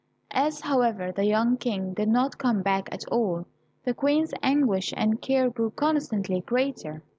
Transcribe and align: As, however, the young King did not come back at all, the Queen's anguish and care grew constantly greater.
As, 0.31 0.61
however, 0.61 1.11
the 1.11 1.25
young 1.25 1.57
King 1.57 1.93
did 1.93 2.09
not 2.09 2.39
come 2.39 2.63
back 2.63 2.89
at 2.91 3.05
all, 3.09 3.45
the 3.85 3.93
Queen's 3.93 4.33
anguish 4.41 4.95
and 4.97 5.21
care 5.21 5.47
grew 5.47 5.69
constantly 5.69 6.39
greater. 6.41 7.03